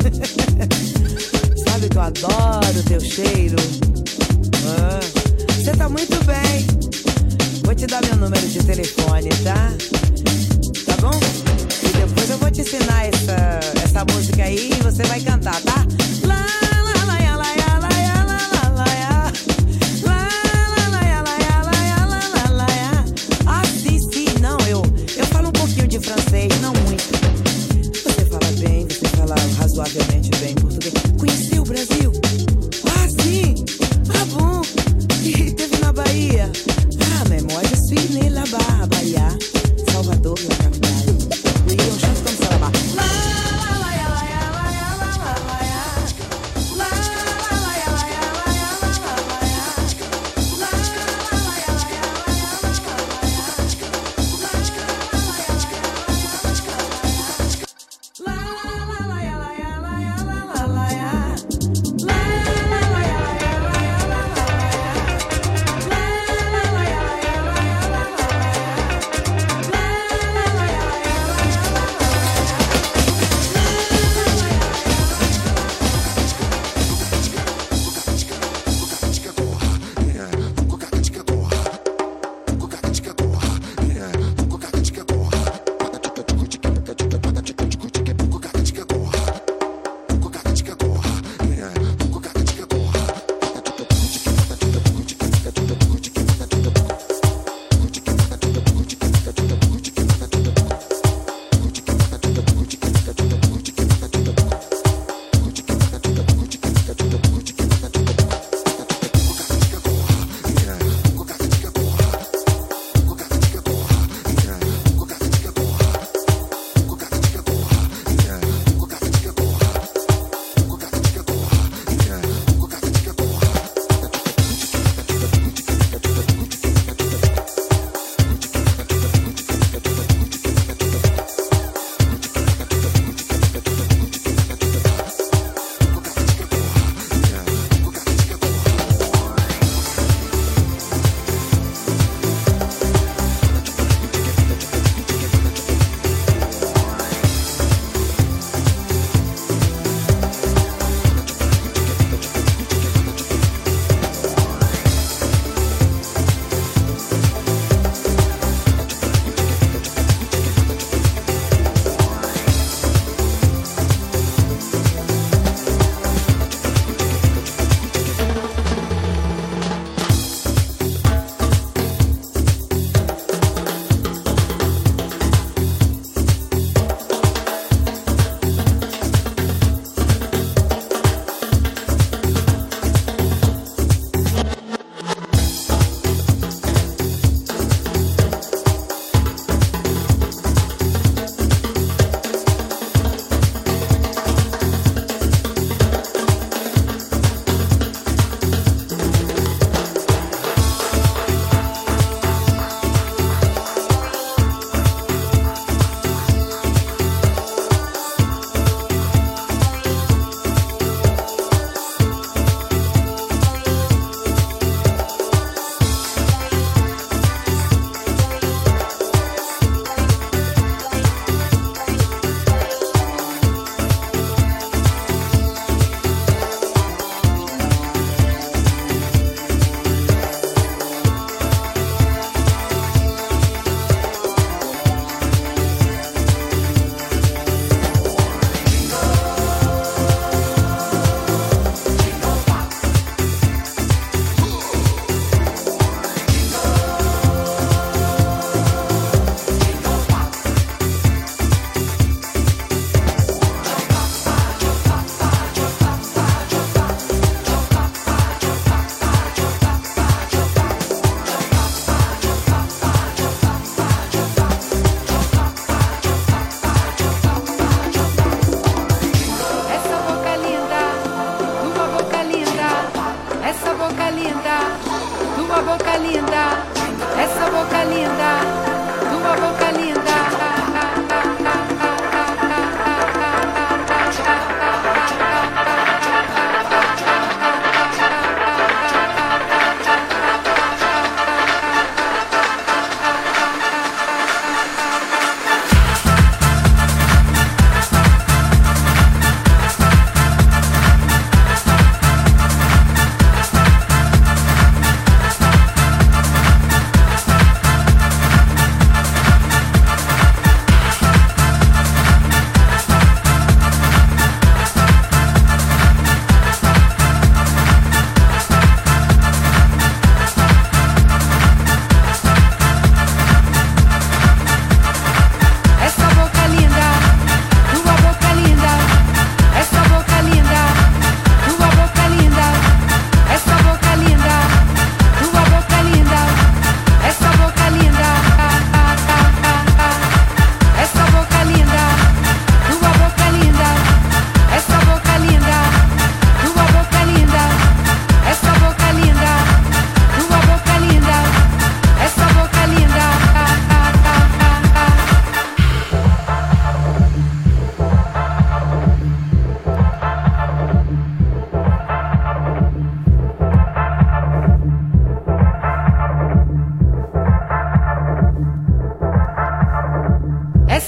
[1.64, 3.56] Sabe que eu adoro teu cheiro.
[5.56, 6.66] Você ah, tá muito bem.
[7.64, 9.72] Vou te dar meu número de telefone, tá?
[10.86, 11.18] Tá bom?
[11.82, 15.86] E depois eu vou te ensinar essa, essa música aí e você vai cantar, tá?
[16.26, 16.59] Lá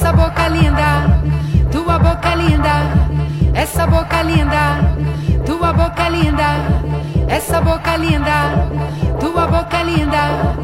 [0.03, 1.07] essa boca linda,
[1.71, 2.91] tua boca linda,
[3.55, 4.81] essa boca linda,
[5.47, 6.57] tua boca linda,
[7.29, 8.67] essa boca linda,
[9.21, 10.55] tua boca linda,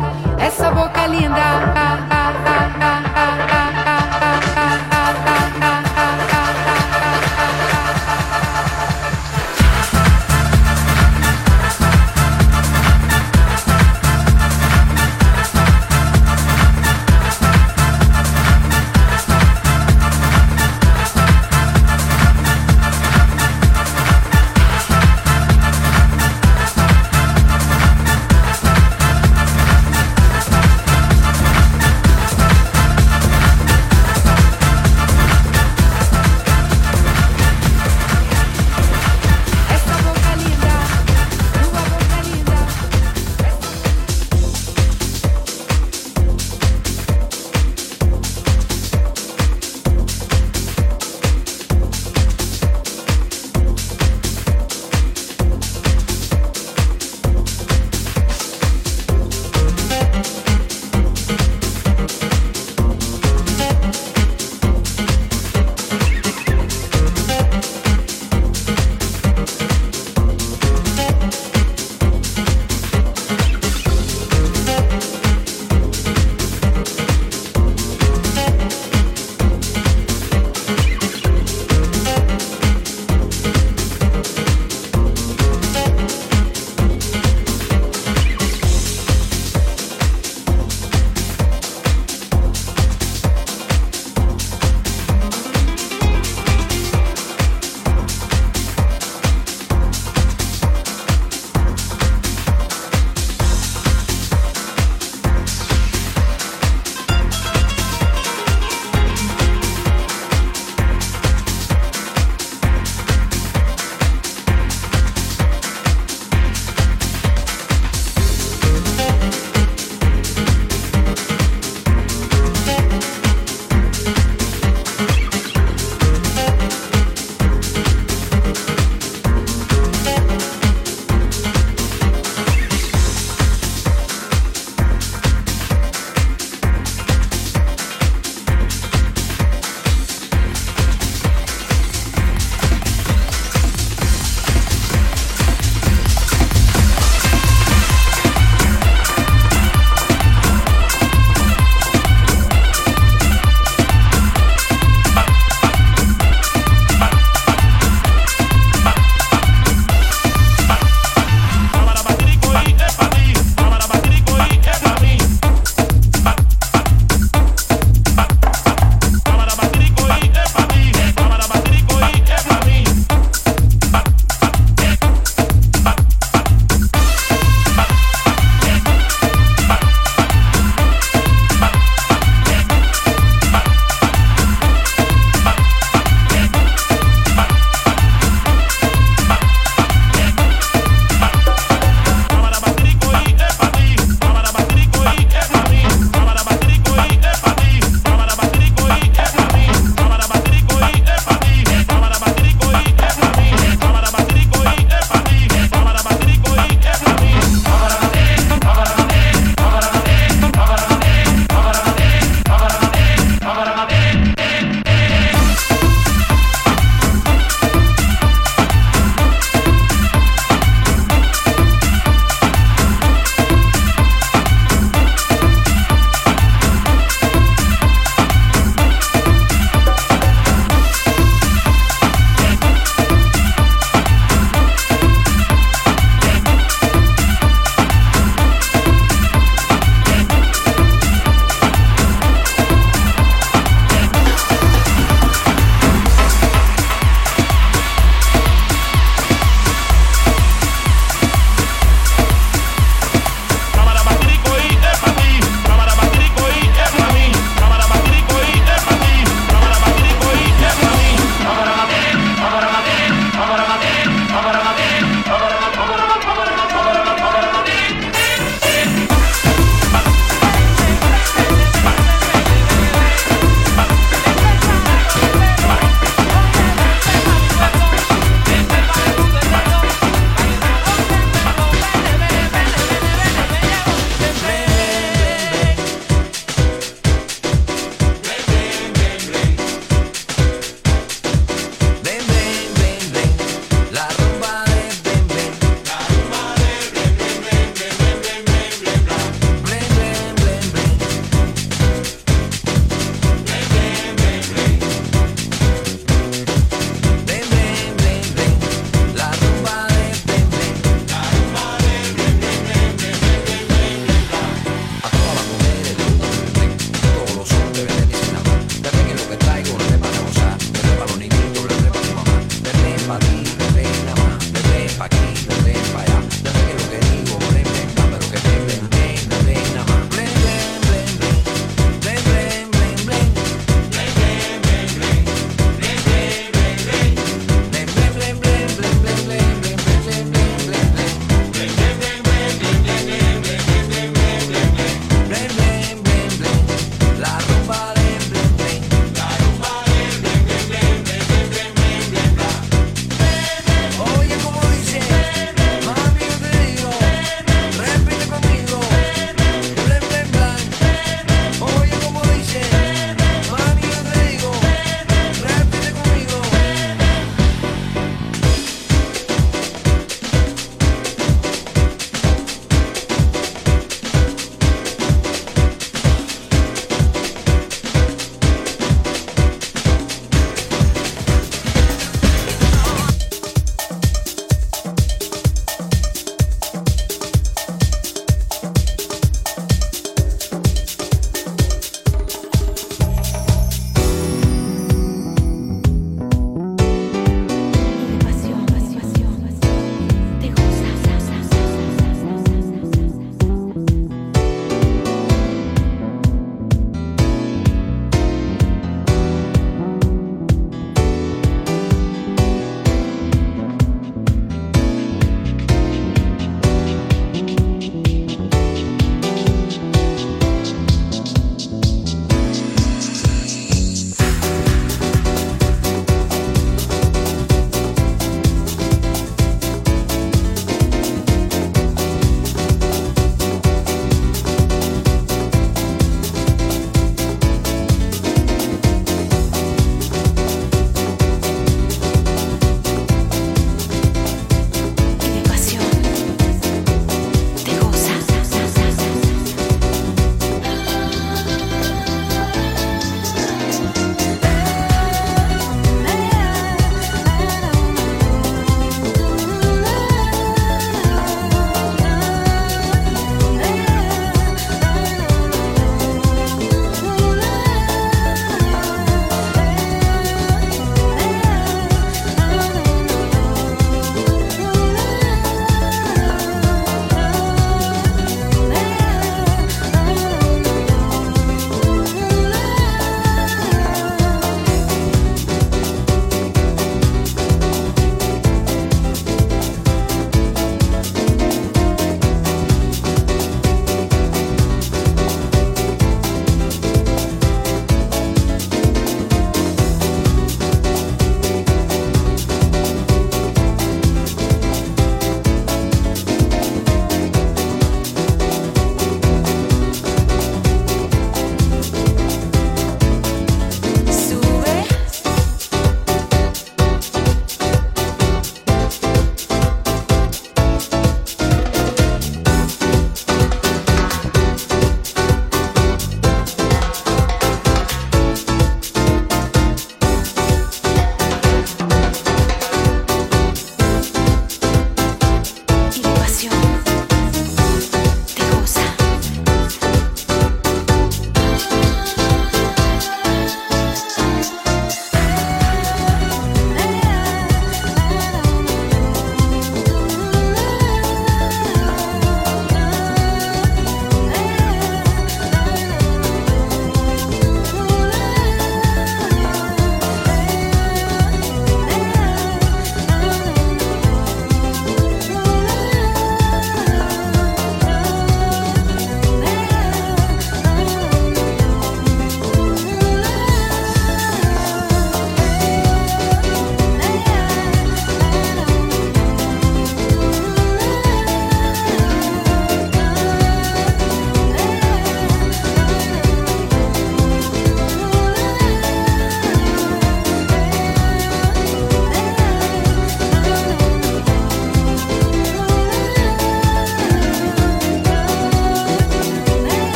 [0.41, 1.39] essa boca linda.
[1.79, 2.98] La moña sabrosa, la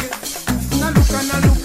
[0.00, 1.59] gente que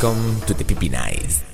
[0.00, 1.47] Welcome to the Pipi Nights.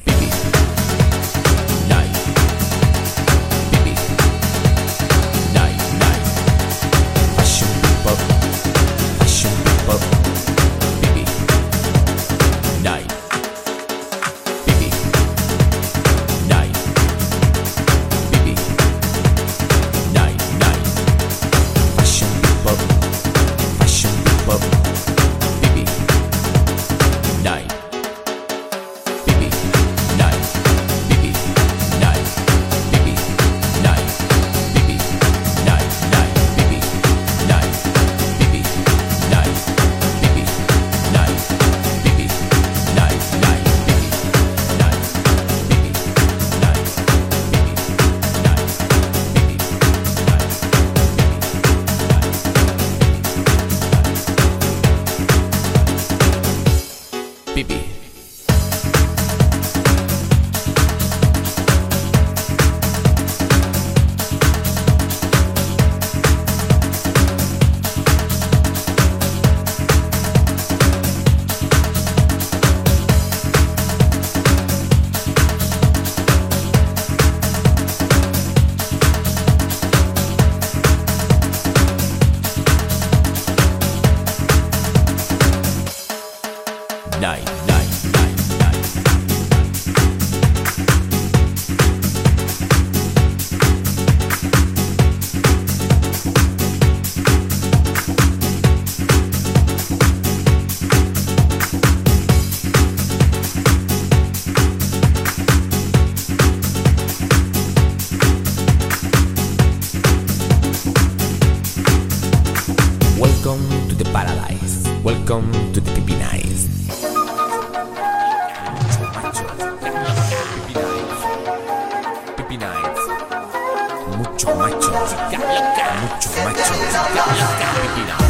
[125.14, 128.23] Música loca, mucho macho, música loca,